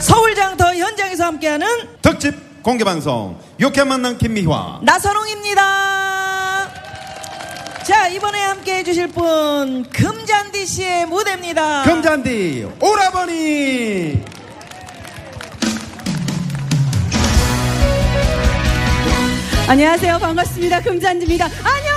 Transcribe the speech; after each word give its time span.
서울장터 0.00 0.74
현장에서 0.74 1.24
함께하는 1.24 1.66
특집 2.02 2.62
공개 2.62 2.84
방송 2.84 3.38
유쾌한 3.58 3.88
만남 3.88 4.18
김미화 4.18 4.80
나선홍입니다. 4.82 5.60
자 7.84 8.08
이번에 8.08 8.40
함께해 8.40 8.82
주실 8.84 9.08
분 9.08 9.84
금잔디 9.90 10.66
씨의 10.66 11.06
무대입니다. 11.06 11.82
금잔디 11.84 12.68
오라버니 12.80 14.22
안녕하세요. 19.68 20.18
반갑습니다. 20.18 20.80
금잔디입니다. 20.80 21.44
안녕 21.44 21.89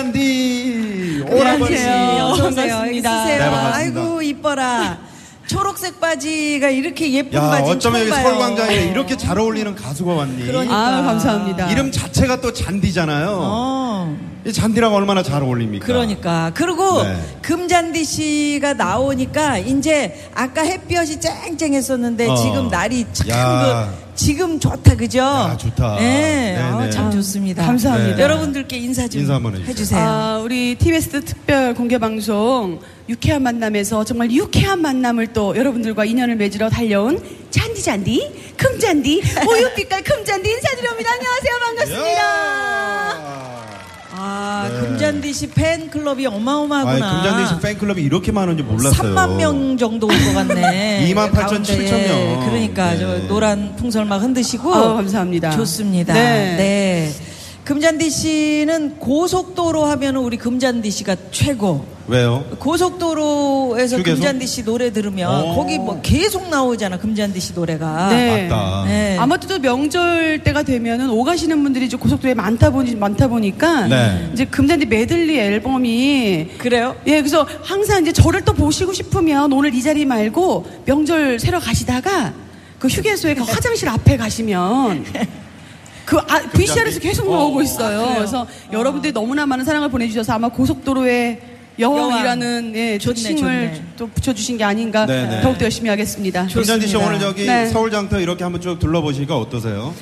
금잔디 0.00 1.24
오라버니 1.30 1.76
안녕하세요. 1.76 2.24
어서 2.24 2.48
오세요. 2.48 2.74
반갑습니다. 2.74 3.24
네, 3.26 3.38
반갑습니다. 3.38 3.76
아이고 3.76 4.22
이뻐라. 4.22 4.98
초록색 5.46 6.00
바지가 6.00 6.68
이렇게 6.70 7.12
예쁜 7.12 7.34
야 7.38 7.50
바지 7.50 7.70
어쩜 7.70 7.94
여기 7.96 8.08
처음 8.08 8.22
봐요. 8.22 8.22
서울 8.22 8.38
광장에 8.38 8.74
이렇게 8.92 9.16
잘 9.16 9.36
어울리는 9.38 9.74
가수가 9.74 10.12
왔니 10.12 10.46
그러니까. 10.46 10.74
아 10.74 11.02
감사합니다. 11.02 11.70
이름 11.70 11.90
자체가 11.90 12.40
또 12.40 12.52
잔디잖아요 12.52 13.28
어. 13.42 13.89
이 14.46 14.52
잔디랑 14.52 14.94
얼마나 14.94 15.22
잘 15.22 15.42
어울립니까? 15.42 15.86
그러니까. 15.86 16.50
그리고 16.54 17.02
네. 17.02 17.14
금잔디 17.42 18.04
씨가 18.04 18.72
나오니까 18.74 19.58
이제 19.58 20.28
아까 20.34 20.62
햇볕이 20.62 21.20
쨍쨍했었는데 21.20 22.26
어. 22.26 22.34
지금 22.36 22.68
날이 22.68 23.04
참 23.12 23.28
야. 23.28 23.92
그, 23.92 24.10
지금 24.14 24.58
좋다 24.58 24.96
그죠? 24.96 25.18
야, 25.18 25.56
좋다. 25.58 25.96
네, 25.96 26.54
네네. 26.54 26.58
아, 26.58 26.90
참 26.90 27.10
좋습니다. 27.10 27.64
감사합니다. 27.64 28.16
네. 28.16 28.22
여러분들께 28.22 28.76
인사 28.78 29.06
좀 29.08 29.20
인사 29.20 29.34
한번 29.34 29.52
해주세요. 29.54 29.70
해주세요. 29.70 30.00
아, 30.00 30.38
우리 30.42 30.74
TBS 30.74 31.24
특별 31.24 31.74
공개 31.74 31.98
방송 31.98 32.80
유쾌한 33.08 33.42
만남에서 33.42 34.04
정말 34.04 34.30
유쾌한 34.30 34.80
만남을 34.80 35.28
또 35.28 35.56
여러분들과 35.56 36.04
인연을 36.04 36.36
맺으러 36.36 36.68
달려온 36.70 37.22
잔디 37.50 37.82
잔디 37.82 38.52
금잔디 38.56 39.22
우유빛깔 39.48 40.02
금잔디 40.02 40.50
인사드립니다. 40.50 41.10
안녕하세요 41.12 41.58
반갑습니다. 41.64 42.12
야. 42.18 42.69
아, 44.50 44.68
네. 44.68 44.80
금잔디 44.80 45.32
씨 45.32 45.46
팬클럽이 45.48 46.26
어마어마하구나. 46.26 46.92
아니, 47.10 47.22
금잔디 47.22 47.54
씨 47.54 47.60
팬클럽이 47.60 48.02
이렇게 48.02 48.32
많은지 48.32 48.62
몰랐어요. 48.64 49.14
3만 49.14 49.36
명 49.36 49.76
정도 49.78 50.06
올 50.08 50.12
것 50.12 50.34
같네. 50.34 51.06
2만 51.14 51.30
8천 51.30 51.32
가운데에. 51.48 51.76
7천 51.90 52.08
명. 52.08 52.46
그러니까 52.46 52.90
네. 52.92 52.98
저 52.98 53.26
노란 53.28 53.76
풍선 53.76 54.08
막 54.08 54.16
흔드시고. 54.22 54.72
어, 54.72 54.94
감사합니다. 54.94 55.50
좋습니다. 55.52 56.14
네. 56.14 56.56
네. 56.56 57.12
금잔디 57.70 58.10
씨는 58.10 58.98
고속도로 58.98 59.84
하면 59.84 60.16
우리 60.16 60.36
금잔디 60.36 60.90
씨가 60.90 61.14
최고. 61.30 61.86
왜요? 62.08 62.44
고속도로에서 62.58 63.98
휴게소? 63.98 64.16
금잔디 64.16 64.44
씨 64.48 64.64
노래 64.64 64.92
들으면 64.92 65.44
오. 65.44 65.54
거기 65.54 65.78
뭐 65.78 66.00
계속 66.02 66.48
나오잖아 66.48 66.98
금잔디 66.98 67.38
씨 67.38 67.52
노래가. 67.52 68.08
네. 68.08 68.48
맞다. 68.48 68.84
네. 68.88 69.16
아마도 69.20 69.56
명절 69.60 70.42
때가 70.42 70.64
되면은 70.64 71.10
오가시는 71.10 71.62
분들이 71.62 71.86
이제 71.86 71.96
고속도로에 71.96 72.34
많다 72.34 72.70
보니 72.70 72.96
많다 72.96 73.28
보니까 73.28 73.86
네. 73.86 74.30
이제 74.32 74.46
금잔디 74.46 74.86
메들리 74.86 75.38
앨범이 75.38 76.48
그래요? 76.58 76.96
예, 77.06 77.20
그래서 77.20 77.46
항상 77.62 78.02
이제 78.02 78.12
저를 78.12 78.40
또 78.44 78.52
보시고 78.52 78.92
싶으면 78.92 79.52
오늘 79.52 79.72
이 79.72 79.80
자리 79.80 80.04
말고 80.04 80.66
명절 80.86 81.38
새러 81.38 81.60
가시다가 81.60 82.32
그 82.80 82.88
휴게소에 82.88 83.34
그 83.34 83.44
화장실 83.44 83.88
앞에 83.88 84.16
가시면 84.16 85.04
그 86.10 86.18
아, 86.18 86.40
VCR에서 86.52 86.98
계속 86.98 87.30
나오고 87.30 87.62
있어요. 87.62 88.00
그래요? 88.00 88.14
그래서 88.16 88.46
여러분들이 88.72 89.12
너무나 89.12 89.46
많은 89.46 89.64
사랑을 89.64 89.88
보내주셔서 89.88 90.32
아마 90.32 90.48
고속도로의 90.48 91.40
여왕이라는 91.78 92.72
예, 92.74 92.98
조칭을. 92.98 93.80
또 93.96 94.08
붙여주신 94.08 94.58
게 94.58 94.64
아닌가 94.64 95.06
네네. 95.06 95.40
더욱더 95.40 95.66
열심히 95.66 95.88
하겠습니다. 95.88 96.48
금잔디 96.52 96.88
씨. 96.88 96.96
오늘 96.96 97.20
저기 97.20 97.46
네. 97.46 97.68
서울 97.68 97.92
장터 97.92 98.18
이렇게 98.18 98.42
한번 98.42 98.60
쭉 98.60 98.80
둘러보시니까 98.80 99.38
어떠세요? 99.38 99.94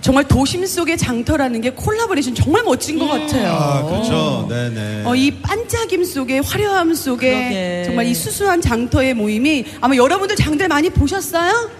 정말 0.00 0.26
도심 0.26 0.66
속의 0.66 0.98
장터라는 0.98 1.60
게 1.60 1.70
콜라보레이션 1.70 2.34
정말 2.34 2.64
멋진 2.64 2.98
것 2.98 3.06
같아요. 3.06 3.52
아, 3.52 3.84
그렇죠. 3.84 4.46
네네. 4.50 5.04
어, 5.04 5.14
이 5.14 5.30
반짝임 5.30 6.04
속에 6.04 6.40
화려함 6.40 6.92
속에 6.92 7.30
그러게. 7.30 7.82
정말 7.86 8.06
이 8.06 8.14
수수한 8.14 8.60
장터의 8.60 9.14
모임이 9.14 9.64
아마 9.80 9.94
여러분들 9.94 10.34
장들 10.34 10.66
많이 10.66 10.90
보셨어요? 10.90 11.70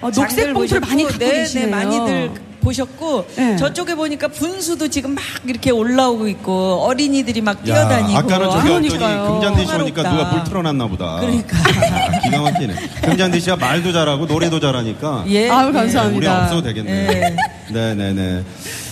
어, 0.00 0.12
녹색 0.12 0.52
봉투를 0.54 0.80
많이 0.80 1.02
갖고 1.02 1.18
네, 1.18 1.32
계시네요. 1.40 1.66
네, 1.66 1.70
많이들 1.72 2.53
보셨고 2.64 3.26
네. 3.36 3.56
저쪽에 3.56 3.94
보니까 3.94 4.28
분수도 4.28 4.88
지금 4.88 5.14
막 5.14 5.22
이렇게 5.46 5.70
올라오고 5.70 6.26
있고 6.28 6.82
어린이들이 6.84 7.42
막 7.42 7.62
뛰어다니고 7.62 8.18
아까는 8.18 8.50
저기. 8.50 8.68
왔더니 8.68 8.88
금잔디 8.88 9.66
씨 9.66 9.74
오니까. 9.74 10.02
누가 10.10 10.30
불 10.30 10.44
틀어놨나 10.44 10.86
보다. 10.88 11.20
그러니까. 11.20 11.56
기가 12.24 12.40
막히네. 12.40 12.74
금잔디 13.02 13.40
씨가 13.40 13.56
말도 13.56 13.92
잘하고 13.92 14.26
노래도 14.26 14.58
잘하니까. 14.58 15.24
예. 15.28 15.48
아유, 15.50 15.68
예. 15.68 15.72
감사합니다. 15.72 16.16
우리 16.16 16.26
없어도 16.26 16.62
되겠네. 16.62 17.36
네네 17.72 18.12
네. 18.14 18.44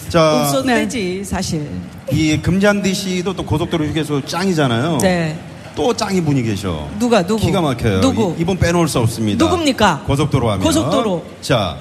자, 0.08 0.42
없어도 0.42 0.66
네. 0.66 0.74
되지 0.80 1.24
사실. 1.24 1.66
이 2.12 2.36
금잔디 2.36 2.92
씨도 2.92 3.32
또 3.34 3.44
고속도로 3.44 3.86
휴게소 3.86 4.26
짱이잖아요. 4.26 4.98
네. 4.98 5.38
또 5.74 5.94
짱이 5.94 6.20
분이 6.20 6.42
계셔. 6.42 6.86
누가 6.98 7.26
누구? 7.26 7.46
기가 7.46 7.62
막혀요. 7.62 8.02
누구? 8.02 8.36
이, 8.38 8.44
분 8.44 8.58
빼놓을 8.58 8.88
수 8.88 8.98
없습니다. 8.98 9.42
누굽니까? 9.42 10.02
고속도로 10.06 10.50
하면. 10.50 10.62
고속도로. 10.62 11.24
자, 11.40 11.78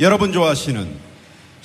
여러분 0.00 0.32
좋아하시는 0.32 1.07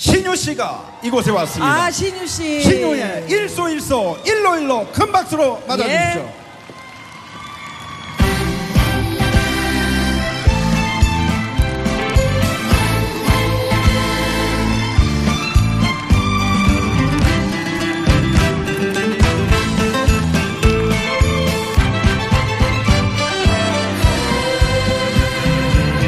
신유 0.04 0.36
씨가 0.36 1.00
이곳에 1.02 1.32
왔습니다. 1.32 1.66
아 1.86 1.90
신유 1.90 2.28
씨. 2.28 2.62
신유의 2.62 3.26
일소 3.30 3.70
일소 3.70 4.18
일로 4.26 4.58
일로 4.60 4.86
큰 4.92 5.10
박수로 5.10 5.64
맞아 5.66 5.82
주십시오. 5.86 6.22
예. 6.24 6.44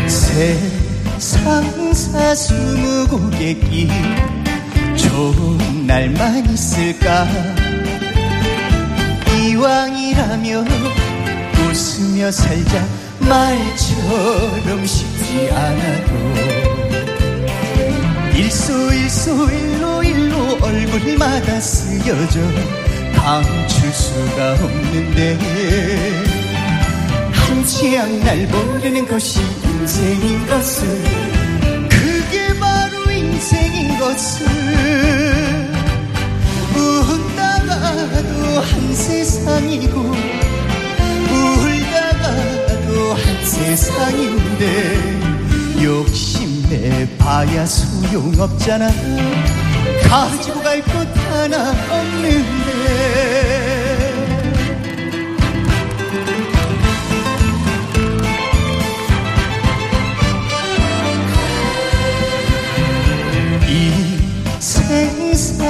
세상 0.08 0.60
사스무 0.60 0.75
고개길 3.16 3.88
좋은 4.98 5.88
날만 5.88 6.50
있을까? 6.52 7.26
이왕이라면 9.40 10.68
웃으며 11.58 12.30
살자. 12.30 12.86
말처럼 13.20 14.86
쉽지 14.86 15.50
않아도 15.50 16.14
일소 18.36 18.94
일소 18.94 19.50
일로 19.50 20.04
일로 20.04 20.58
얼굴마다 20.62 21.60
쓰여져 21.62 22.42
감출 23.16 23.94
수가 23.94 24.54
없는데 24.56 25.40
한치양 27.32 28.20
날 28.26 28.46
모르는 28.48 29.08
것이 29.08 29.40
인생인 29.40 30.46
것을 30.48 31.45
인생인 33.46 34.00
것을 34.00 34.48
웃다가도 36.76 38.60
한 38.60 38.96
세상이고 38.96 40.00
울다가도 41.30 43.14
한 43.14 43.46
세상인데 43.46 44.64
욕심내 45.84 47.08
봐야 47.20 47.68
소용없잖아. 47.68 48.90
가지고 50.10 50.64
갈 50.64 50.82
것 50.82 51.08
하나 51.30 51.70
없는데 51.70 53.35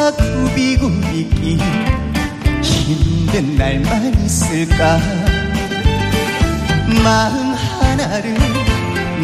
생사 0.06 0.12
구비구비기 0.12 1.58
힘든 2.62 3.56
날만 3.56 4.14
있을까? 4.24 5.00
마음 7.04 7.54
하나를 7.54 8.36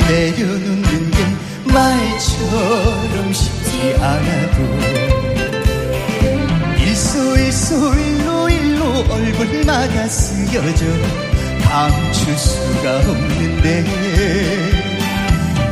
내려놓는 0.08 1.12
게 1.12 1.18
말처럼 1.72 3.32
쉽지 3.32 3.96
않아도 4.00 4.64
일소 6.80 7.38
일소 7.38 7.94
일로 7.94 8.50
일로 8.50 8.86
얼굴마다 9.10 10.08
쓰여져 10.08 10.86
감출 11.64 12.36
수가 12.36 12.98
없는데 12.98 13.86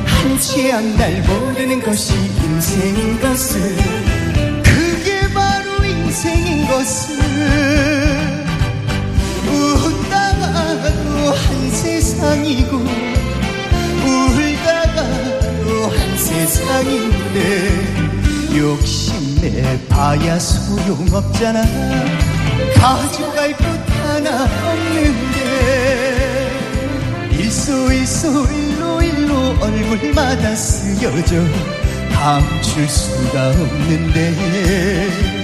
한치양 0.05 0.97
날 0.97 1.21
모르는 1.23 1.81
것이 1.81 2.13
인생인 2.13 3.19
것을 3.19 4.08
인생인 6.09 6.65
것을 6.67 7.15
웃다가도 9.45 11.33
한 11.35 11.69
세상이고 11.69 12.77
울다가도 14.07 15.87
한 15.87 16.17
세상인데 16.17 17.37
욕심내 18.57 19.85
봐야 19.87 20.39
소용없잖아. 20.39 21.61
가지고 22.73 23.31
갈것 23.33 23.67
하나 24.01 24.45
없는데 24.65 25.39
일소 27.33 27.91
일소 27.91 28.45
일로 28.45 28.99
일로 29.03 29.55
얼굴마다 29.61 30.55
쓰여져 30.55 31.35
감출 32.11 32.89
수가 32.89 33.49
없는데 33.49 35.38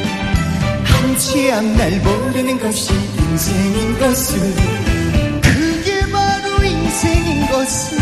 한치양 1.16 1.78
날 1.78 1.92
모르는 2.02 2.60
것이 2.60 2.92
인생인 2.94 3.98
것을. 3.98 4.38
그게 5.42 6.02
바로 6.12 6.62
인생인 6.62 7.48
것을. 7.48 7.98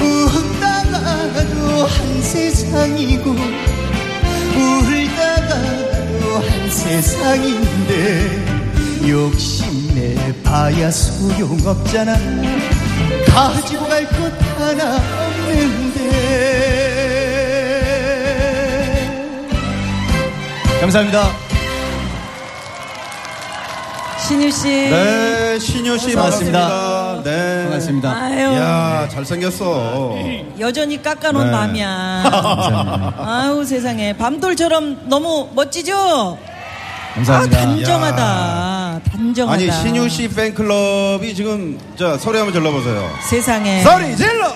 웃다가도 0.00 1.84
한 1.84 2.22
세상이고 2.22 3.36
울다가 4.56 5.60
세상인데 6.70 8.46
욕심내 9.06 10.32
봐야 10.42 10.90
소용없잖아. 10.90 12.16
가지고 13.26 13.88
갈 13.88 14.06
것 14.06 14.32
하나 14.58 14.96
없는데 14.96 16.87
감사합니다 20.80 21.30
신유 24.28 24.50
씨. 24.50 24.68
네, 24.68 25.58
신유 25.58 25.96
씨 25.96 26.14
반갑습니다. 26.14 27.22
네. 27.24 27.62
반갑습니다 27.62 28.10
아유. 28.14 28.52
이야, 28.52 29.08
잘생겼어. 29.10 30.14
여전히 30.58 31.02
깎아놓은 31.02 31.46
네. 31.46 31.50
밤이야. 31.52 33.14
아우 33.16 33.64
세상에 33.64 34.12
밤돌처럼 34.18 35.08
너무 35.08 35.48
멋지죠? 35.54 36.36
감사합니다 37.14 37.58
아, 37.58 37.62
단정하다. 37.64 39.00
단정하다. 39.10 39.52
아니, 39.54 39.72
신유 39.72 40.08
씨 40.10 40.28
팬클럽이 40.28 41.34
지금, 41.34 41.78
자, 41.98 42.18
소리 42.18 42.36
한번 42.36 42.52
질러보세요. 42.52 43.10
세상에 43.30 43.82
소리 43.82 44.14
질러! 44.14 44.52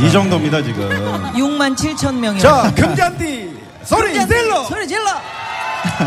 이 0.00 0.10
정도입니다, 0.12 0.62
지금. 0.62 0.88
6만 1.34 1.74
7천 1.76 2.14
명이. 2.14 2.38
자, 2.40 2.72
금잔디! 2.74 3.58
소리 3.84 4.12
질러! 4.26 4.64
소리 4.64 4.86
질러. 4.86 5.06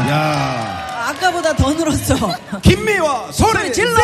야 0.10 1.06
아까보다 1.10 1.56
더 1.56 1.74
늘었어. 1.74 2.16
김미화 2.62 3.32
소리, 3.32 3.52
소리 3.52 3.74
질러! 3.74 3.98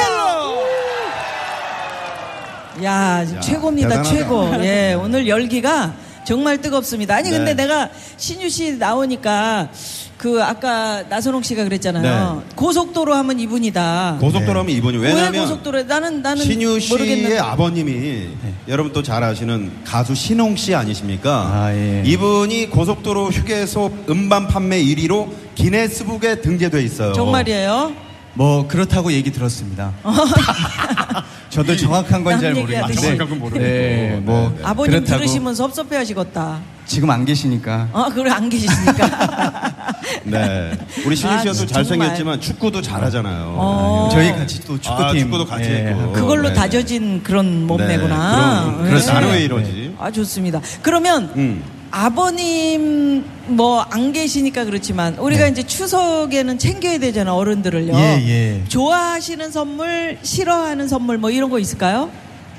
야, 2.83 3.21
야, 3.23 3.39
최고입니다, 3.39 3.89
대단하다. 3.89 4.09
최고. 4.09 4.51
예, 4.63 4.93
오늘 4.93 5.27
열기가 5.27 5.93
정말 6.25 6.59
뜨겁습니다. 6.59 7.15
아니, 7.15 7.29
근데 7.29 7.53
네. 7.53 7.63
내가 7.63 7.89
신유 8.17 8.49
씨 8.49 8.73
나오니까 8.77 9.69
그 10.17 10.41
아까 10.43 11.03
나선홍 11.03 11.43
씨가 11.43 11.63
그랬잖아요. 11.63 12.43
고속도로 12.55 13.13
하면 13.13 13.39
이분이다. 13.39 14.17
고속도로 14.19 14.61
하면 14.61 14.69
이분이 14.75 14.97
왜 14.97 15.09
왜냐면 15.13 15.41
고속도로에 15.43 15.83
나는 15.83 16.23
나는 16.23 16.43
신유 16.43 16.79
씨의 16.79 16.89
모르겠는데. 16.97 17.37
아버님이 17.39 18.27
여러분 18.67 18.91
또 18.93 19.03
잘 19.03 19.23
아시는 19.23 19.71
가수 19.85 20.15
신홍 20.15 20.55
씨 20.55 20.73
아니십니까? 20.73 21.31
아, 21.53 21.71
예. 21.73 22.01
이분이 22.05 22.71
고속도로 22.71 23.29
휴게소 23.29 24.05
음반 24.09 24.47
판매 24.47 24.83
1위로 24.83 25.29
기네스북에 25.53 26.41
등재돼 26.41 26.81
있어요. 26.81 27.13
정말이에요? 27.13 27.93
뭐 28.33 28.67
그렇다고 28.67 29.11
얘기 29.13 29.31
들었습니다 29.31 29.93
저도 31.49 31.75
정확한 31.75 32.23
건 32.23 32.39
잘. 32.39 32.53
모르겠는데 32.53 32.93
아, 32.93 32.95
정확한 32.95 33.29
건 33.29 33.39
모르겠고. 33.39 33.63
네, 33.65 34.19
뭐 34.23 34.49
네, 34.49 34.57
네. 34.57 34.63
아버님 34.65 34.91
그렇다고 34.91 35.19
들으시면 35.19 35.55
섭섭해하시겠다. 35.55 36.59
지금 36.85 37.09
안 37.09 37.25
계시니까 37.25 37.89
어, 37.91 38.09
그래 38.09 38.31
안 38.31 38.49
계시니까. 38.49 39.73
네. 40.23 40.71
우리 41.05 41.15
신유 41.15 41.31
아, 41.33 41.43
또 41.43 41.53
정말. 41.53 41.67
잘생겼지만 41.67 42.41
축구도 42.41 42.81
잘하잖아요. 42.81 43.55
어. 43.57 44.09
저희 44.11 44.31
같이 44.31 44.59
또 44.61 44.79
축구팀 44.79 45.05
아, 45.05 45.13
축구도 45.13 45.45
같이 45.45 45.69
예, 45.69 45.75
했고. 45.87 46.13
그걸로 46.13 46.49
네. 46.49 46.53
다져진 46.53 47.23
그런 47.23 47.65
몸매구나. 47.67 48.65
네, 48.65 48.71
그럼, 48.71 48.85
예. 48.85 48.89
그래서 48.89 49.13
나는 49.13 49.31
왜 49.31 49.43
이러지? 49.43 49.95
아 49.99 50.11
좋습니다. 50.11 50.61
그러면 50.81 51.29
음. 51.35 51.63
아버님 51.91 53.23
뭐 53.47 53.85
안 53.89 54.11
계시니까 54.11 54.65
그렇지만 54.65 55.15
우리가 55.15 55.47
이제 55.47 55.63
추석에는 55.63 56.59
챙겨야 56.59 56.99
되잖아 56.99 57.33
어른들을요. 57.35 57.93
예, 57.95 58.23
예. 58.27 58.63
좋아하시는 58.67 59.51
선물, 59.51 60.17
싫어하는 60.21 60.87
선물 60.87 61.17
뭐 61.17 61.31
이런 61.31 61.49
거 61.49 61.59
있을까요? 61.59 62.09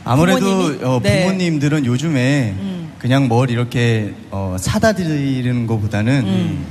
아무래도 0.05 0.41
부모님이? 0.41 0.85
어, 0.85 1.01
네. 1.03 1.25
부모님들은 1.25 1.85
요즘에 1.87 2.55
음. 2.59 2.93
그냥 2.99 3.29
뭘 3.29 3.51
이렇게 3.51 4.15
어, 4.31 4.57
사다 4.59 4.93
드리는 4.95 5.67
것보다는 5.67 6.13
음. 6.27 6.67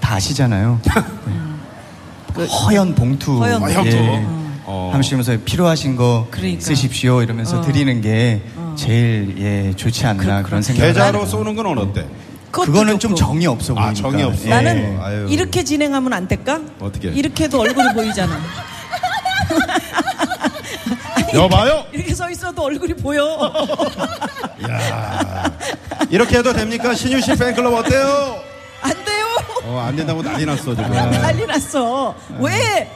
다 0.00 0.14
아시잖아요. 0.16 0.80
그 2.34 2.44
허연 2.44 2.94
봉투, 2.94 3.38
허연 3.38 3.62
아, 3.64 3.70
형도. 3.70 3.90
예. 3.96 4.24
어. 4.70 4.90
하시면서 4.92 5.36
필요하신 5.44 5.96
거 5.96 6.26
그러니까. 6.30 6.60
쓰십시오 6.60 7.22
이러면서 7.22 7.60
어. 7.60 7.62
드리는 7.62 8.00
게 8.02 8.42
제일 8.78 9.34
예, 9.38 9.72
좋지 9.76 10.06
않나 10.06 10.42
그 10.42 10.50
런 10.50 10.62
생각. 10.62 10.86
계좌로 10.86 11.26
쏘는 11.26 11.54
건 11.56 11.66
어때? 11.78 12.06
그거는 12.50 12.98
좀 12.98 13.14
좋고. 13.14 13.32
정이 13.32 13.46
없어 13.46 13.74
보이니까. 13.74 13.90
아, 13.90 13.94
정이 13.94 14.22
없어. 14.22 14.44
예. 14.46 14.48
나는 14.48 14.98
아유. 15.02 15.26
이렇게 15.28 15.62
진행하면 15.64 16.12
안 16.14 16.26
될까? 16.28 16.60
어떻게? 16.80 17.08
이렇게도 17.08 17.60
얼굴이 17.60 17.92
보이잖아. 17.92 18.40
여봐요. 21.34 21.84
이렇게 21.92 22.14
서 22.14 22.30
있어도 22.30 22.62
얼굴이 22.64 22.94
보여. 22.94 23.52
야 24.70 25.52
이렇게 26.10 26.38
해도 26.38 26.52
됩니까? 26.52 26.94
신유 26.94 27.20
씨 27.20 27.34
팬클럽 27.36 27.72
어때요? 27.74 28.36
안 28.80 28.92
돼요. 29.04 29.26
어, 29.64 29.84
안 29.86 29.96
된다고 29.96 30.22
난리 30.22 30.46
났어, 30.46 30.74
지금. 30.74 30.90
난리 30.90 31.46
났어. 31.46 32.14
왜? 32.38 32.90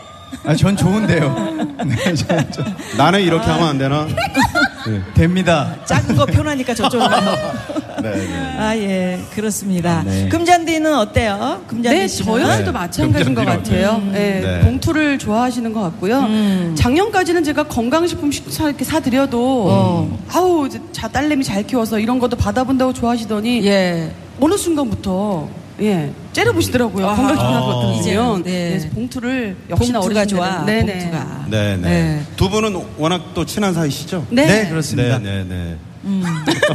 아, 0.47 0.55
전 0.55 0.77
좋은데요. 0.77 1.35
네, 1.85 2.15
전, 2.15 2.51
전- 2.53 2.77
나는 2.97 3.21
이렇게 3.21 3.47
하면 3.51 3.69
안 3.69 3.79
되나? 3.79 4.07
됩니다. 5.15 5.75
작은 5.85 6.17
거 6.17 6.27
편하니까 6.27 6.75
저쪽으로 6.75 7.09
가요. 7.09 7.37
네, 8.03 8.11
네. 8.11 8.57
아, 8.59 8.77
예, 8.77 9.21
그렇습니다. 9.35 10.03
네. 10.05 10.29
금잔디는 10.29 10.95
어때요? 10.95 11.63
금잔디 11.69 11.99
네, 11.99 12.09
씨는? 12.09 12.33
저희 12.43 12.53
씨도 12.57 12.65
네. 12.67 12.73
마찬가지인 12.73 13.35
것. 13.35 13.45
같아요. 13.45 14.03
네, 14.13 14.41
네. 14.41 14.61
봉투를 14.61 15.19
좋아하시는 15.19 15.73
것 15.73 15.81
같고요. 15.83 16.21
음. 16.21 16.75
작년까지는 16.77 17.45
제가 17.45 17.65
건강식품 17.65 18.33
식- 18.33 18.51
사, 18.51 18.65
이렇게 18.69 18.85
사드려도 18.85 19.67
어. 19.69 20.19
아우 20.33 20.69
자 20.93 21.09
딸내미 21.09 21.45
잘 21.45 21.63
키워서 21.67 21.99
이런 21.99 22.19
것도 22.19 22.37
받아본다고 22.37 22.93
좋아하시더니 22.93 23.65
예. 23.67 24.11
어느 24.41 24.57
순간부터 24.57 25.49
예 25.83 26.11
째려보시더라고요. 26.33 27.07
아하. 27.07 27.17
건강식품 27.17 27.55
아. 27.55 27.61
사드리면 27.61 28.01
이제는, 28.01 28.43
네. 28.45 28.69
그래서 28.71 28.89
봉투를 28.95 29.57
역시나 29.71 30.01
어르신들은- 30.01 30.29
좋아. 30.29 30.65
네네. 30.65 30.99
봉투가. 30.99 31.47
네, 31.51 31.77
네. 31.77 31.83
네. 31.83 32.23
두 32.37 32.49
분은 32.49 32.81
워낙 32.99 33.21
또 33.35 33.45
친한 33.45 33.75
사이시죠? 33.75 34.27
네. 34.31 34.47
네, 34.47 34.69
그렇습니다. 34.69 35.19
네, 35.19 35.43
네, 35.43 35.45
네. 35.49 35.77
음. 36.05 36.23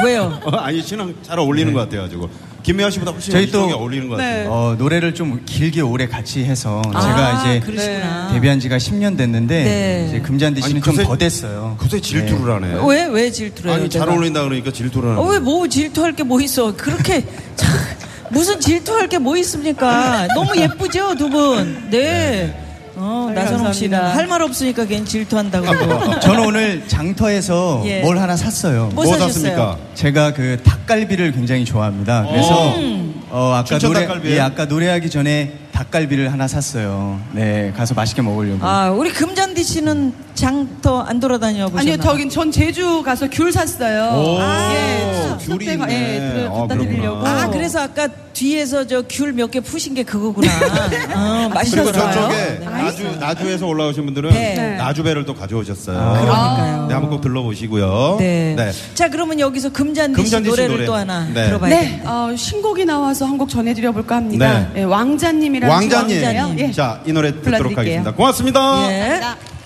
왜요? 0.04 0.40
어, 0.46 0.56
아니, 0.58 0.82
신랑 0.82 1.14
잘 1.24 1.40
어울리는 1.40 1.72
것 1.74 1.82
같아가지고. 1.90 2.30
김미아 2.64 2.90
씨보다 2.90 3.12
훨씬 3.12 3.32
저희 3.32 3.50
또- 3.50 3.62
어울리는 3.64 4.10
것 4.10 4.18
네. 4.18 4.24
같아요. 4.44 4.50
어, 4.52 4.76
노래를 4.78 5.14
좀 5.14 5.42
길게 5.46 5.80
오래 5.80 6.06
같이 6.06 6.44
해서 6.44 6.82
아, 6.94 7.00
제가 7.00 7.40
이제 7.40 7.60
그러시구나. 7.66 8.34
데뷔한 8.34 8.60
지가 8.60 8.78
10년 8.78 9.16
됐는데 9.18 9.64
네. 9.64 10.06
이제 10.10 10.20
금잔디 10.20 10.62
씨는 10.62 10.76
아니, 10.76 10.84
좀 10.84 10.94
그새- 10.94 11.08
더 11.08 11.16
됐어요. 11.18 11.78
그새 11.80 12.02
질투를 12.02 12.56
하네. 12.56 12.78
왜, 12.86 13.06
왜 13.06 13.32
질투를 13.32 13.72
해요? 13.72 13.80
아니, 13.80 13.90
잘 13.90 14.02
제가? 14.02 14.12
어울린다 14.12 14.44
그러니까 14.44 14.72
질투를 14.74 15.12
하네. 15.12 15.22
어, 15.22 15.24
왜뭐 15.26 15.70
질투할 15.70 16.14
게 16.14 16.24
뭐 16.24 16.42
있어? 16.42 16.76
그렇게 16.76 17.26
참, 17.56 17.70
무슨 18.30 18.60
질투할 18.60 19.08
게 19.10 19.18
뭐 19.20 19.36
있습니까? 19.38 20.28
너무 20.36 20.56
예쁘죠, 20.56 21.16
두 21.16 21.30
분. 21.30 21.90
네. 21.90 22.54
어, 23.00 23.28
네, 23.30 23.36
나선홍 23.42 23.74
씨는. 23.74 23.98
할 24.00 24.26
말 24.28 24.42
없으니까 24.42 24.86
괜히 24.86 25.06
질투한다고. 25.06 25.66
그러고. 25.68 26.20
저는 26.20 26.46
오늘 26.46 26.88
장터에서 26.88 27.84
예. 27.86 28.02
뭘 28.02 28.18
하나 28.18 28.36
샀어요. 28.36 28.90
뭐 28.94 29.06
뭐? 29.06 29.18
샀습니까? 29.18 29.78
제가 29.94 30.34
그 30.34 30.60
닭갈비를 30.64 31.32
굉장히 31.34 31.64
좋아합니다. 31.66 32.26
그래서 32.28 32.76
어, 33.30 33.54
아까 33.56 33.78
노래 33.80 34.02
닭갈비예요? 34.02 34.36
예, 34.36 34.40
아까 34.42 34.66
노래하기 34.66 35.10
전에 35.10 35.54
닭갈비를 35.82 36.32
하나 36.34 36.48
샀어요. 36.48 37.20
네, 37.34 37.72
가서 37.78 37.94
맛있게 37.94 38.24
먹으려고. 38.24 38.66
아, 38.66 38.90
우리 38.90 39.12
금잔디 39.12 39.64
씨는 39.64 40.12
장터 40.34 41.02
안 41.02 41.20
돌아다녀 41.20 41.68
보셨나요? 41.70 41.94
아니요, 41.94 42.04
저긴 42.04 42.30
전 42.32 42.52
제주 42.52 43.04
가서 43.04 43.28
귤 43.30 43.52
샀어요. 43.52 44.06
오, 44.20 44.40
예, 44.74 45.36
귤이 45.46 45.78
가- 45.78 45.92
예, 45.92 46.48
아. 46.50 47.44
아, 47.44 47.50
그래서 47.52 47.82
아까 47.82 48.08
뒤에서 48.42 48.86
저 48.86 49.02
귤 49.08 49.34
몇 49.34 49.50
개 49.50 49.60
푸신 49.60 49.94
게 49.96 50.04
그거구나. 50.04 50.48
어, 51.16 51.50
맛있었어요. 51.50 51.84
그리고 51.86 51.92
저쪽에 51.92 52.36
네. 52.36 52.60
나주, 52.66 53.16
나주에서 53.20 53.66
올라오신 53.66 54.06
분들은 54.06 54.30
네. 54.32 54.76
나주배를 54.78 55.26
또 55.26 55.34
가져오셨어요. 55.34 55.98
그러니까요. 55.98 56.86
네, 56.88 56.94
한번 56.94 57.10
꼭 57.10 57.22
들러보시고요. 57.22 58.18
네. 58.20 58.56
자, 58.94 59.10
그러면 59.10 59.40
여기서 59.40 59.70
금잔디, 59.72 60.14
금잔디 60.22 60.50
씨씨 60.50 60.62
노래를 60.62 60.76
노래. 60.76 60.86
또 60.86 60.94
하나 60.96 61.26
네. 61.34 61.48
들어봐야겠네요. 61.48 61.98
네, 61.98 62.04
어, 62.08 62.36
신곡이 62.36 62.86
나와서 62.86 63.26
한 63.26 63.38
곡 63.38 63.50
전해드려볼까 63.50 64.16
합니다. 64.16 64.68
네. 64.74 64.82
예, 64.82 64.84
왕자님이라는 64.84 65.72
왕자님. 65.74 66.24
왕자예요. 66.24 66.56
예. 66.58 66.72
자, 66.72 67.02
이 67.06 67.12
노래 67.14 67.30
듣도록 67.32 67.44
불러드릴게요. 67.44 67.78
하겠습니다. 67.80 68.12
고맙습니다. 68.14 68.92
예. 68.92 69.20
꽃 69.20 69.57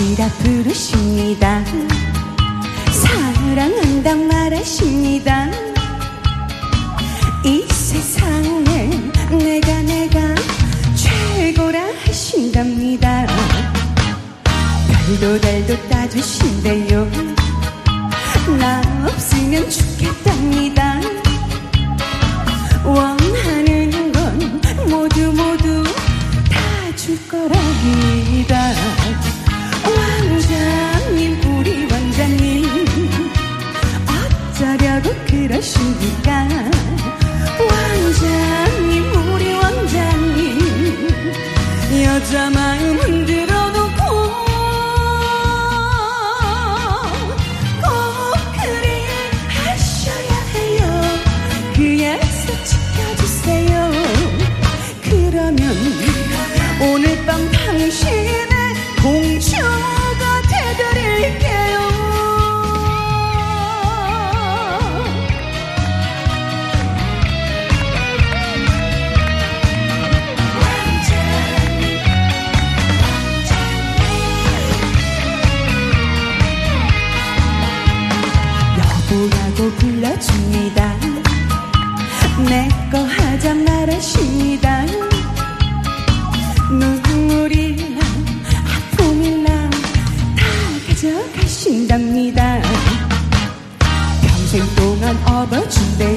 이라 0.00 0.28
부르십니다. 0.42 1.64
사랑한다 2.90 4.14
말하십니다. 4.14 5.48
이 7.44 7.64
세상에 7.70 8.90
내가 9.30 9.82
내가 9.82 10.34
최고라 10.94 11.80
하신답니다. 12.04 13.26
달도 15.04 15.40
달도 15.40 15.88
따주신대요 15.88 17.06
나 18.58 18.82
없으면 19.06 19.68
죽겠답니다 19.70 21.00
원하는 22.84 24.12
건 24.12 24.60
모두 24.88 25.32
모두 25.32 25.82
다 26.50 26.96
줄 26.96 27.18
거랍니다 27.28 28.72
여보라고 79.54 79.70
불러줍니다. 79.76 80.96
내 82.48 82.68
거 82.90 82.98
하자 82.98 83.54
말하십니다 83.54 84.84
눈물이랑 86.70 87.98
아픔이랑 88.92 89.70
다 89.70 90.44
가져가신답니다. 90.88 92.60
평생 94.22 94.62
동안 94.76 95.16
업어준대 95.26 96.13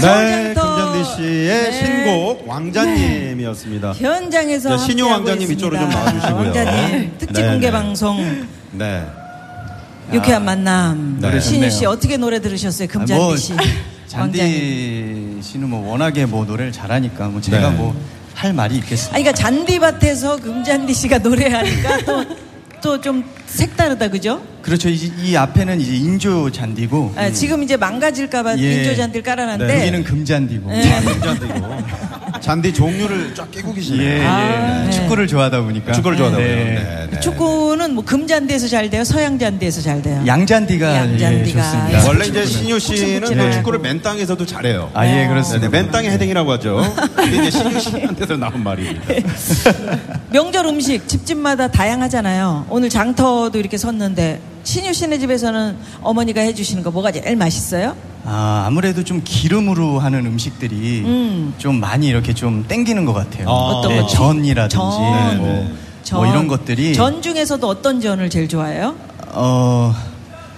네. 0.00 0.54
금잔디 0.54 1.04
씨의 1.16 1.46
네. 1.48 1.72
신곡 1.72 2.48
왕자님이었습니다. 2.48 3.92
현장에서 3.92 4.70
자, 4.76 4.78
신유 4.78 5.06
왕자님 5.06 5.52
이쪽으로 5.52 5.78
좀. 5.80 5.88
나와주시고요. 5.88 6.34
왕자님 6.36 7.12
특집 7.18 7.42
네, 7.42 7.48
공개 7.50 7.66
네. 7.66 7.72
방송 7.72 8.46
네. 8.72 9.04
유쾌한 10.12 10.44
만남. 10.44 11.18
네. 11.20 11.40
신유 11.40 11.70
씨. 11.70 11.86
어떻게 11.86 12.16
노래 12.16 12.40
들으셨어요? 12.40 12.88
금잔디 12.88 13.14
뭐, 13.14 13.36
씨. 13.36 13.52
왕자님. 14.14 14.32
잔디 14.36 15.38
씨는 15.42 15.70
뭐 15.70 15.90
워낙에 15.90 16.26
뭐 16.26 16.44
노래를 16.44 16.70
잘하니까 16.72 17.28
뭐 17.28 17.40
제가 17.40 17.70
네. 17.70 17.76
뭐할 17.76 18.52
말이 18.52 18.76
있겠습니까? 18.76 19.14
아니, 19.16 19.24
그러니까 19.24 19.42
잔디밭에서 19.42 20.36
금잔디 20.38 20.92
씨가 20.94 21.18
노래하니까 21.18 21.98
또 22.04 22.24
또 22.82 23.00
좀 23.00 23.24
색다르다 23.46 24.08
그죠? 24.08 24.42
그렇죠. 24.62 24.88
이, 24.88 25.12
이 25.22 25.36
앞에는 25.36 25.80
이제 25.80 25.94
인조 25.96 26.50
잔디고 26.50 27.14
아, 27.16 27.30
지금 27.30 27.62
이제 27.62 27.76
망가질까봐 27.76 28.58
예. 28.58 28.74
인조 28.76 28.94
잔디를 28.96 29.22
깔아놨는데 29.22 29.74
네, 29.74 29.80
여기는 29.82 30.04
금잔디고. 30.04 30.70
네. 30.70 31.00
금잔디고. 31.04 31.52
잔디 32.42 32.74
종류를 32.74 33.34
쫙 33.36 33.48
깨고 33.52 33.72
계시네요. 33.72 34.02
예, 34.02 34.18
예. 34.20 34.26
아, 34.26 34.82
네. 34.84 34.90
축구를 34.90 35.28
좋아하다 35.28 35.62
보니까. 35.62 35.92
축구를 35.92 36.18
좋아하다고요. 36.18 36.46
네. 36.46 36.54
네, 36.74 37.08
네. 37.12 37.20
축구는 37.20 37.94
뭐 37.94 38.04
금잔디에서 38.04 38.66
잘 38.66 38.90
돼요, 38.90 39.04
서양잔디에서 39.04 39.80
잘 39.80 40.02
돼요. 40.02 40.20
양잔디가 40.26 40.94
양잔디가. 40.94 41.32
예, 41.32 41.44
좋습니다. 41.44 42.08
원래 42.08 42.26
이제 42.26 42.44
신유 42.44 42.78
씨는. 42.80 43.38
또 43.38 43.50
축구를 43.52 43.78
맨 43.78 44.02
땅에서도 44.02 44.44
잘해요. 44.44 44.90
아, 44.92 45.06
예, 45.06 45.12
네, 45.22 45.28
그렇습니다. 45.28 45.68
맨 45.68 45.90
땅의 45.92 46.10
헤딩이라고 46.10 46.50
하죠. 46.52 46.82
이게 47.24 47.36
이제 47.46 47.50
신유 47.52 47.78
씨한테서 47.78 48.36
나온 48.36 48.62
말입니다. 48.64 49.14
명절 50.30 50.66
음식 50.66 51.06
집집마다 51.06 51.68
다양하잖아요. 51.68 52.66
오늘 52.70 52.88
장터도 52.90 53.56
이렇게 53.56 53.78
섰는데 53.78 54.40
신유 54.64 54.92
씨네 54.92 55.18
집에서는 55.18 55.76
어머니가 56.02 56.40
해주시는 56.40 56.82
거 56.82 56.90
뭐가 56.90 57.12
제일 57.12 57.36
맛있어요? 57.36 57.94
아, 58.24 58.64
아무래도 58.66 59.02
좀 59.04 59.20
기름으로 59.24 59.98
하는 59.98 60.26
음식들이 60.26 61.02
음. 61.04 61.54
좀 61.58 61.80
많이 61.80 62.06
이렇게 62.06 62.32
좀 62.34 62.64
땡기는 62.68 63.04
것 63.04 63.12
같아요. 63.12 63.48
아. 63.48 63.52
어떤 63.52 63.92
네, 63.92 64.00
거지? 64.00 64.14
전이라든지 64.14 64.76
전. 64.76 65.38
뭐, 65.38 65.46
네, 65.46 65.64
네. 65.64 66.14
뭐 66.14 66.26
이런 66.26 66.46
것들이 66.46 66.94
전 66.94 67.22
중에서도 67.22 67.66
어떤 67.66 68.00
전을 68.00 68.30
제일 68.30 68.48
좋아해요? 68.48 68.94
어 69.28 69.94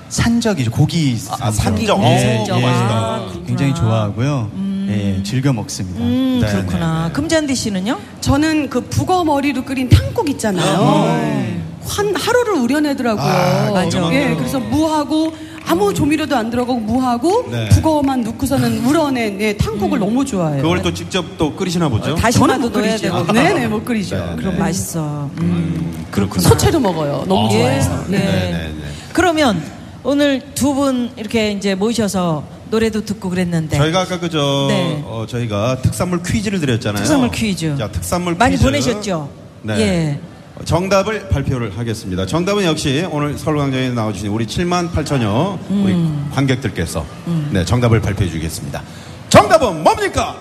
산적이죠. 0.09 0.71
고기 0.71 1.17
아, 1.41 1.51
산적. 1.51 1.97
고기 1.97 2.09
예, 2.09 2.19
산적. 2.19 2.61
예. 2.61 2.67
아, 2.67 3.19
그렇구나. 3.27 3.47
굉장히 3.47 3.75
좋아하고요. 3.75 4.51
예, 4.89 5.23
즐겨 5.23 5.53
먹습니다. 5.53 6.01
음, 6.01 6.41
네, 6.43 6.53
그렇구나. 6.53 7.11
금잔디 7.13 7.55
씨는요? 7.55 7.99
저는 8.21 8.69
그 8.69 8.83
북어 8.83 9.25
머리로 9.25 9.65
끓인 9.65 9.89
탕국 9.89 10.29
있잖아요. 10.31 11.55
한 11.87 12.17
하루를 12.17 12.55
우려내더라고요. 12.55 13.25
아, 13.25 13.71
맞아. 13.73 14.13
예, 14.13 14.35
그래서 14.37 14.59
무하고 14.59 15.35
아무 15.67 15.93
조미료도 15.95 16.37
안 16.37 16.51
들어가고 16.51 16.79
무하고 16.79 17.49
네. 17.51 17.69
북어만 17.71 18.23
넣고서는 18.23 18.85
우려낸 18.85 19.41
예, 19.41 19.57
탕국을 19.57 19.99
너무 19.99 20.25
좋아해요. 20.25 20.63
그걸 20.63 20.83
또 20.83 20.93
직접 20.93 21.25
또 21.39 21.55
끓이시나 21.55 21.89
보죠? 21.89 22.15
다시마도 22.17 22.59
못 22.59 22.73
넣어야 22.73 22.97
끓이죠. 22.97 23.03
되고. 23.25 23.33
네네 23.33 23.69
못 23.69 23.85
끓이죠. 23.85 24.17
네, 24.17 24.37
그럼 24.37 24.55
네. 24.55 24.59
맛있어. 24.61 25.31
음, 25.41 26.05
그렇구나. 26.11 26.49
소채로 26.49 26.81
먹어요. 26.81 27.25
너무 27.27 27.49
예, 27.55 27.59
좋아해서. 27.59 28.05
예. 28.09 28.13
네. 28.13 28.19
네, 28.19 28.53
네. 28.53 28.73
그러면 29.13 29.63
오늘 30.03 30.41
두 30.55 30.75
분 30.75 31.11
이렇게 31.17 31.53
이제 31.53 31.75
모셔서 31.75 32.45
노래도 32.71 33.05
듣고 33.05 33.31
그랬는데 33.31 33.77
저희가 33.79 34.03
아까 34.03 34.19
그저 34.21 34.67
네. 34.69 35.03
어, 35.07 35.25
저희가 35.29 35.79
특산물 35.81 36.23
퀴즈를 36.23 36.61
드렸잖아요. 36.61 36.99
특산물 37.03 37.31
퀴즈. 37.31 37.77
자, 37.79 37.91
특산물 37.91 38.35
많이 38.35 38.57
퀴즈. 38.57 38.65
보내셨죠? 38.65 39.31
네. 39.63 39.79
예. 39.81 40.21
정답을 40.65 41.29
발표를 41.29 41.77
하겠습니다. 41.77 42.27
정답은 42.27 42.65
역시 42.65 43.07
오늘 43.11 43.37
서울광장에 43.37 43.91
나와주신 43.91 44.29
우리 44.29 44.47
7만 44.47 44.91
8천여 44.93 45.59
우리 45.69 45.93
음. 45.93 46.31
관객들께서 46.33 47.05
네, 47.51 47.65
정답을 47.65 48.01
발표해 48.01 48.31
주겠습니다. 48.31 48.83
정답은 49.29 49.83
뭡니까? 49.83 50.37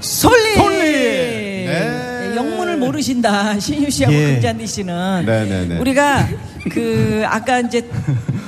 솔리. 0.00 0.54
솔리. 0.56 0.76
네. 0.76 1.66
네. 1.66 2.36
영문을 2.36 2.76
모르신다. 2.78 3.58
신유 3.60 3.90
씨하고 3.90 4.14
예. 4.14 4.34
금잔디 4.34 4.66
씨는. 4.66 5.24
네, 5.26 5.44
네, 5.44 5.66
네. 5.66 5.78
우리가 5.78 6.28
그 6.70 7.22
아까 7.26 7.60
이제 7.60 7.88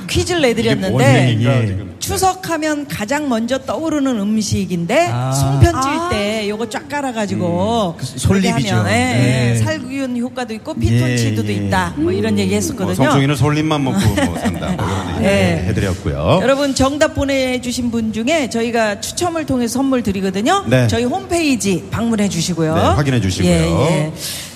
퀴즈를 0.08 0.42
내드렸는데? 0.42 1.89
추석하면 2.14 2.88
가장 2.88 3.28
먼저 3.28 3.56
떠오르는 3.58 4.18
음식인데 4.18 5.10
아. 5.12 5.30
송편 5.30 5.80
찔때 5.80 6.48
요거 6.48 6.68
쫙 6.68 6.88
깔아가지고 6.88 7.94
그 7.98 8.04
솔잎이죠. 8.04 8.74
하면, 8.74 8.86
예, 8.88 8.90
네. 8.90 9.54
살균 9.62 10.18
효과도 10.18 10.52
있고 10.54 10.74
피톤치드도 10.74 11.48
예, 11.48 11.56
예. 11.56 11.66
있다. 11.66 11.94
뭐 11.96 12.10
이런 12.10 12.36
얘기 12.36 12.50
뭐 12.50 12.56
했었거든요. 12.56 12.94
성충이는 12.96 13.36
솔잎만 13.36 13.84
먹고 13.84 14.00
뭐 14.26 14.38
산다. 14.38 14.72
뭐 14.72 14.86
이런 14.86 15.08
얘기 15.18 15.22
네. 15.22 15.64
해드렸고요. 15.68 16.40
여러분 16.42 16.74
정답 16.74 17.14
보내주신 17.14 17.92
분 17.92 18.12
중에 18.12 18.50
저희가 18.50 19.00
추첨을 19.00 19.46
통해서 19.46 19.74
선물 19.74 20.02
드리거든요. 20.02 20.64
네. 20.66 20.88
저희 20.88 21.04
홈페이지 21.04 21.84
방문해 21.92 22.28
주시고요. 22.28 22.74
네, 22.74 22.80
확인해 22.80 23.20
주시고요. 23.20 23.50
예, 23.52 23.56
예. 24.06 24.12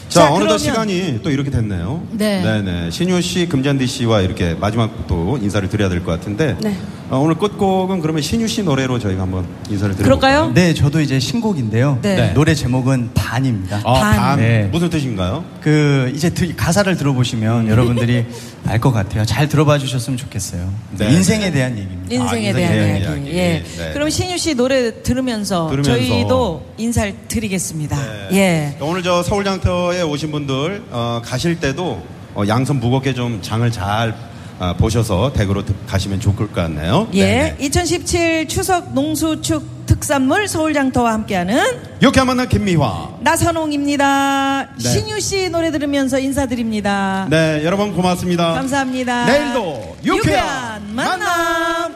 자, 0.09 0.21
자, 0.21 0.27
어느덧 0.27 0.39
그러면- 0.43 0.59
시간이 0.59 1.21
또 1.25 1.31
이렇게 1.31 1.51
됐네요. 1.51 2.03
네. 2.13 2.41
네네. 2.43 2.91
신유 2.91 3.21
씨, 3.21 3.47
금잔디 3.49 3.87
씨와 3.87 4.21
이렇게 4.21 4.55
마지막 4.55 5.07
또 5.09 5.39
인사를 5.43 5.69
드려야 5.69 5.89
될 5.89 6.05
것 6.05 6.13
같은데. 6.13 6.57
네. 6.61 6.77
어, 7.15 7.19
오늘 7.21 7.37
끝곡은 7.37 8.01
그러면 8.01 8.23
신유 8.23 8.49
씨 8.49 8.65
노래로 8.65 8.99
저희가 8.99 9.23
한번 9.23 9.47
인사를? 9.71 9.95
그럴까요? 9.95 10.51
네, 10.53 10.75
저도 10.75 11.01
이제 11.01 11.21
신곡인데요. 11.21 12.01
네. 12.03 12.33
노래 12.35 12.57
제목은 12.57 13.11
반입니다. 13.15 13.83
아, 13.85 13.93
반. 13.93 14.17
반. 14.17 14.41
네. 14.41 14.65
무슨 14.73 14.91
뜻인가요? 14.91 15.45
그 15.61 16.11
이제 16.13 16.31
들- 16.31 16.57
가사를 16.57 16.97
들어보시면 16.97 17.69
여러분들이 17.69 18.27
알 18.67 18.81
것 18.81 18.91
같아요. 18.91 19.25
잘 19.25 19.49
들어봐 19.49 19.79
주셨으면 19.79 20.17
좋겠어요. 20.17 20.69
네. 20.99 21.09
인생에 21.13 21.53
대한 21.53 21.79
얘기입니다. 21.79 22.13
인생에 22.13 22.51
아, 22.51 22.53
대한 22.53 22.73
인생에 22.73 22.89
이야기. 22.91 23.01
대한 23.05 23.27
이야기. 23.27 23.39
예. 23.39 23.65
네. 23.79 23.93
그럼 23.93 24.11
신유 24.11 24.37
씨 24.37 24.55
노래 24.57 25.01
들으면서, 25.05 25.69
들으면서. 25.71 25.93
저희도 25.93 26.67
인사를 26.79 27.15
드리겠습니다. 27.29 27.97
네. 27.97 28.29
예. 28.33 28.77
오늘 28.81 29.05
저 29.05 29.23
서울장터에 29.23 30.03
오신 30.03 30.33
분들 30.33 30.83
어, 30.91 31.23
가실 31.25 31.61
때도 31.61 32.03
어, 32.35 32.43
양손 32.49 32.81
무겁게 32.81 33.15
좀 33.15 33.39
장을 33.41 33.71
잘 33.71 34.17
아, 34.59 34.75
보셔서 34.75 35.33
댁으로 35.33 35.65
드- 35.65 35.75
가시면 35.87 36.21
좋을 36.21 36.37
것 36.37 36.53
같네요. 36.55 37.09
예. 37.15 37.25
네네. 37.27 37.57
2017 37.61 38.49
추석 38.49 38.95
농수축 38.95 39.75
특산물 39.87 40.49
서울장터와 40.49 41.13
함께하는 41.13 41.61
유쾌한 42.01 42.27
만남 42.29 42.49
김미화. 42.49 43.11
나선홍입니다. 43.21 44.69
네. 44.83 44.89
신유 44.89 45.21
씨 45.21 45.51
노래 45.51 45.71
들으면서 45.71 46.19
인사드립니다. 46.19 47.27
네, 47.29 47.63
여러분 47.65 47.93
고맙습니다. 47.95 48.55
감사합니다. 48.55 49.27
내일도 49.27 49.97
유쾌한 50.05 50.95
만남. 50.95 51.95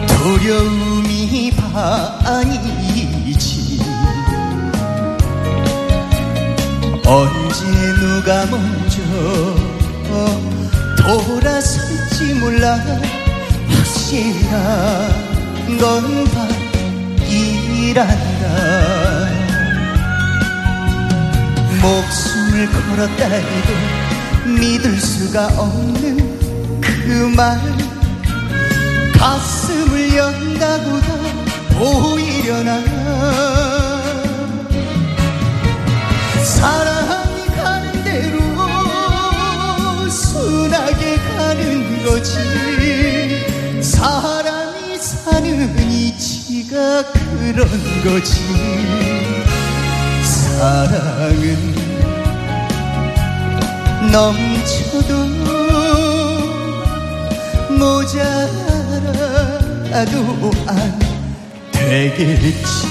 두려움이 0.07 1.51
반이지. 1.73 2.99
언제 7.07 7.65
누가 7.99 8.45
먼저 8.45 9.01
돌아설지 10.97 12.35
몰라. 12.35 12.77
확실한 13.69 14.53
건 15.79 16.25
밤이란다 17.17 19.14
목숨을 21.85 22.67
걸었다 22.71 23.25
해도 23.25 23.73
믿을 24.59 24.99
수가 24.99 25.45
없는 25.55 26.81
그 26.81 27.31
말. 27.35 27.59
가슴을 29.13 30.15
연다고도 30.15 31.07
보이려나. 31.77 32.81
사랑이 36.43 37.45
가는 37.55 38.03
대로 38.03 38.39
순하게 40.09 41.17
가는 41.37 42.03
거지. 42.03 42.33
사람이 43.83 44.97
사는 44.97 45.79
이치가 45.91 47.03
그런 47.11 47.69
거지 48.03 49.44
사랑은 50.55 51.75
넘쳐도 54.09 55.11
모자라도 57.77 58.55
안 60.67 60.99
되겠지 61.73 62.87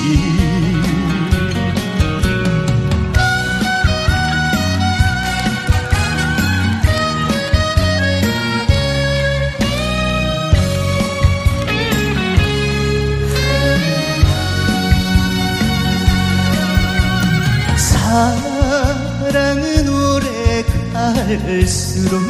갈수록 21.26 22.20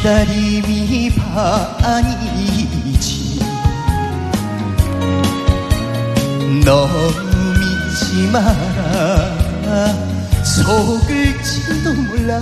기다림이 0.00 1.14
반이지. 1.80 3.38
너무 6.64 6.92
믿지 7.58 8.28
마라. 8.32 9.94
속을지도 10.42 11.92
몰라 11.94 12.40